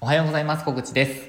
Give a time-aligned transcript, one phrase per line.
[0.00, 0.64] おはようございます。
[0.64, 1.28] 小口です。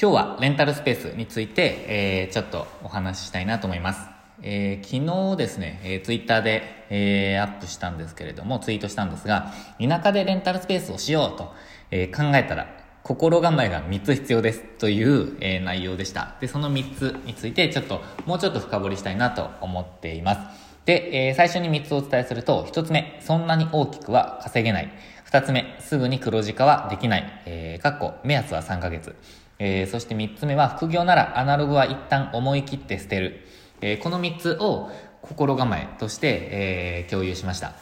[0.00, 4.06] 今日はレンタルスペースについて、えー、ちょっとお話ししたいなと思います。
[4.40, 11.52] えー、昨日ですね、えー、ツイッターで、えー、アップしたんですけれども、ツイートしたんですが、田舎でレンタルスペースをしようと、
[11.90, 12.68] え、考えたら、
[13.02, 16.36] 心構えが3つ必要ですという、え、内容でした。
[16.40, 20.68] で、その3つについて、ちょっと、もうちょっと深掘りしたいなと思っています。
[20.88, 24.90] で、えー、最初に3つお伝えすると、1つ目、そんなに大きくは稼げない。
[25.28, 27.42] 二つ目、すぐに黒字化はできない。
[27.44, 29.14] えー、かっこ、目安は3ヶ月。
[29.58, 33.44] えー、そして三つ目は、副業ならアナログは一旦思い切って捨てる。
[33.82, 37.74] えー、この三つを心構えとして、えー、共有しました。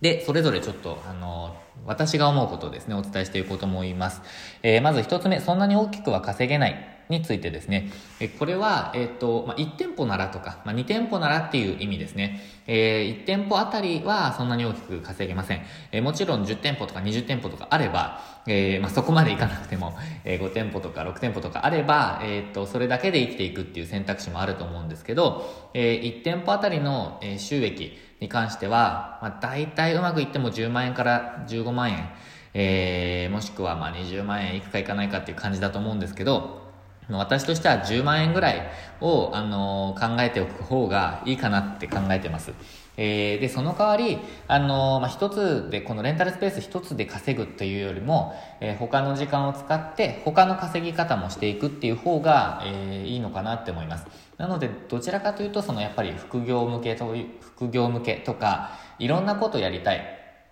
[0.00, 4.22] で、それぞれちょっと、あの、私が思うことをですね、お伝えしていこうと思います。
[4.62, 6.97] えー、まず一つ目、そんなに大きくは稼げない。
[7.08, 7.90] についてですね、
[8.20, 12.40] えこれは、えっ、と、まあ、1店舗ならとか、まあ、2店舗ならっていう意味ですね。
[12.66, 15.62] えー、1店舗あたりはそんなに大きく稼げません。
[15.90, 32.08] えー、もちろん10店舗とか20店舗とかあれば、えー、まあ、そこまでいかなくても、えー、5店舗とか6店舗とかあれば、えっ、と、それだけで生きていくっていう選択肢もあると思うんですけど、えー、1店舗あたりの、収益に関しては、まあ、大体うまくいっても10万円から15万円、
[32.54, 36.67] えー、もしくはまあ20万円いくかいかないかっていう感じだと思うんですけど、
[37.10, 38.70] 私としては10万円ぐらい
[39.00, 42.52] を、あのー、考えておく方がいいかなって考えてます。
[42.98, 54.06] えー、で、その代わり、あのー、まあ、一つで、このレンタルスペース一つで稼ぐというよりも、えー、他の時間を使って、他の稼ぎ方もしていくっていう方が、えー、いいのかなって思います。
[54.36, 60.02] なので、どちらかというと、そのやっぱり副業向けと、副業向けとか、いろんなことやりたい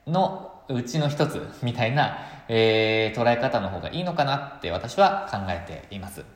[0.07, 6.36] のうちの一つみたいな、えー、捉え方の方がいいのかなって私は考えています。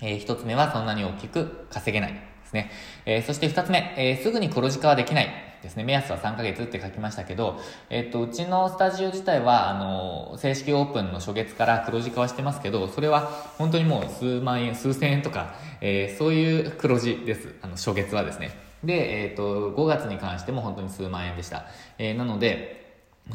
[0.00, 2.70] えー、一つ目はそんなに大きく稼げないですね。
[3.06, 5.84] えー、そして二つ目、えー、すぐに黒字化はできないですね。
[5.84, 13.26] 目安は3ヶ月って書きましたけど、えっ、と、うちのスタジオ自体は、あの、正式オープンの初月から黒字化はしてますけど、それは
[13.58, 17.54] 本当にもう数万円、数千円とか、えそういう黒字です。
[17.62, 18.52] あの、初月はですね。
[18.82, 21.66] で、えっ、と、5月に関しても本当に数万円でした。
[21.98, 22.79] えなので、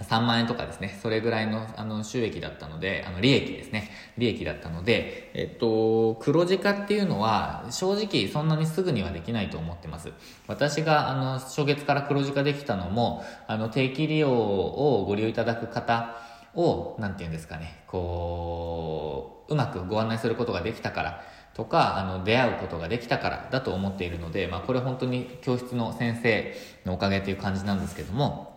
[0.04, 10.12] 3万円とかですね、それぐらいのあの収益だったので、あの利益ですね、利益だったので、えっと、黒字化っていうのは正直そんなにすぐにはできないと思ってます。
[10.48, 16.18] 私があの初月から黒字化できたのも、あの定期利用をご利用いただく方
[16.56, 21.22] を、なんて言うんですかね、こう、うまくご案内することができたから、
[21.56, 26.54] とか、あの、出会うことができたからだと思っているので、まあ、これ本当に教室の先生
[26.86, 28.55] のおかげという感じなんですけども、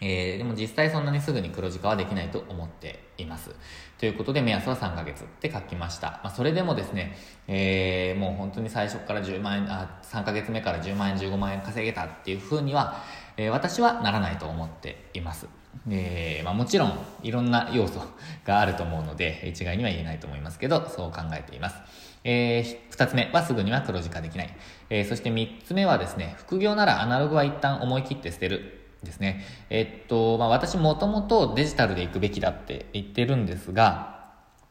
[0.00, 3.50] えー、でも実際そんなにすぐに黒字化はできないと思っています。
[3.98, 6.20] ということで目安は3ヶ月って書きました。
[6.22, 7.16] まあ、それでもですね、
[7.48, 13.02] えー、もう本当に最初から10万円、あ、3ヶ月目から10万円、15万円稼げたっていうふうには、
[13.36, 15.48] えー、私はならないと思っています。
[15.88, 18.00] えー、まあ、もちろんいろんな要素
[18.44, 21.76] があると思うので、一概には言えないと思いますけど、そう考えています。
[22.24, 24.56] えー、二つ目はすぐには黒字化できない。
[24.90, 28.79] えー、そして三つ目はですね、副業ならアナログは一旦思い切って捨てる。
[29.02, 29.44] ですね。
[29.70, 34.30] えっと、まあ、私もともとデジタルで行くべきだって言ってるんですが、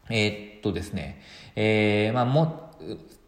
[0.09, 1.21] えっとですね、
[1.55, 2.71] えー、まあ、も、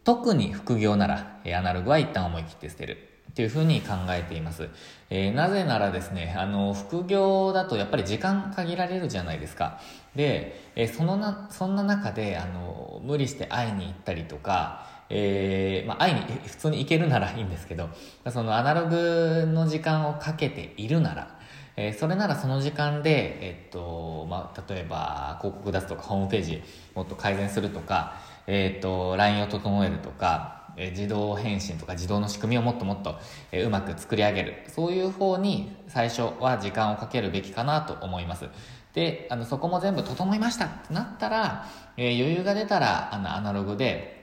[0.03, 3.07] 特に副業なら、アナログは一旦思い切って捨てる。
[3.35, 4.69] というふうに考えています。
[5.09, 9.79] えー、なぜならですね、あの、副業だとやっぱり時間限られるじゃないですか。
[10.16, 17.89] で、えー、そのな、そんな中で、あの、無理して会いに行ったりとか、えー、まあ、会いに普通に行けるならいいんですけど、
[18.29, 21.38] そのアナログの時間をかけているなら、
[21.75, 26.63] えー、それならその時間で、えっと、まあ、例えば広告出すとかホームページ
[26.95, 28.16] もっと改善するとか、
[28.47, 33.19] えっと、LINE を整えるとか、え自動返信とか自動の仕組みをもっともっと、
[33.51, 34.63] えうまく作り上げる。
[34.67, 38.45] そういう方に最初は時間をかけるべきかなと思います。
[38.94, 41.66] で、あの、そこも全部整いましたってなったら、
[41.97, 44.20] えー、余裕が出たら、あの、アナログで、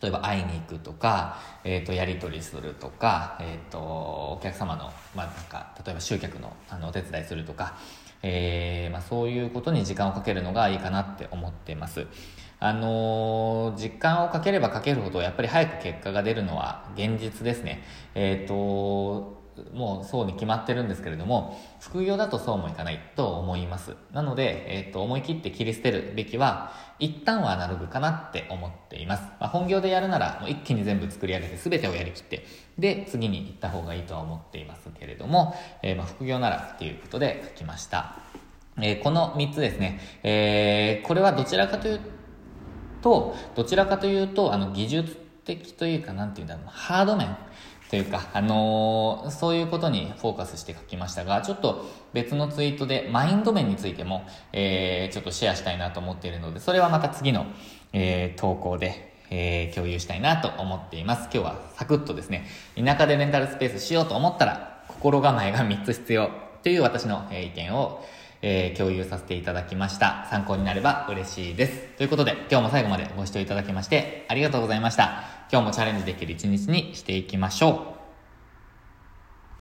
[0.00, 7.76] 例えば会いに行くとか、えっ、ー、と、やり取りするとか、えっ、ー、と、お客様の、まあ、なんか、例えば集客の、あの、お手伝いするとか、
[8.22, 12.06] えー、まあ、そういうことに時間をかけるのがいいかなって思ってます。
[12.58, 17.82] あのー、時間をかければかけるほど、やっぱり早く結果が出るのは現実ですね。
[18.14, 19.41] えっ、と、
[19.72, 23.94] もうそうに決まってるんですけれども、副業だとそうもいかないと思います。
[24.12, 29.22] なので、えっ、ー、と、思い切って切り捨てるべきは、一旦はアナログかなって思っています。
[29.40, 32.46] まあ、本業でやるなら、もう一気に全部作り上げて全てをやりきって、
[32.78, 38.16] で、次に行った方がいいとは思っていますけれども、えー、まあ、副業ならっていうことで書きました。
[38.78, 42.00] えー、この3つですね、えー、これはどちらかという
[43.02, 47.36] と、どちらかというと、あの、技術的というか、なんていうんだろう、ハード面、
[47.92, 51.84] というか、あのー、そういうことにフォーカスして書きましたが、ちょっと
[52.14, 54.24] 別のツイートでマインド面についても、
[54.54, 57.44] えー、ちょっとシェアしたいなと思っているので、それはまた次の、
[57.92, 61.24] えー、投稿で、えー、共有したいなと思っています。
[61.24, 62.46] 今日はサクッとですね、
[62.82, 66.30] 田舎でレンタルスペースしようと思ったら、心構えが3つ必要
[66.62, 68.02] という私の、え意見を、
[68.42, 70.26] えー、共有させていただきました。
[70.30, 71.78] 参考になれば嬉しいです。
[71.96, 75.24] ということで、今日も最後までご視聴いただきまして、ありがとうございました。
[75.50, 78.01] 今日もチャレンジできる一日にしていきましょう。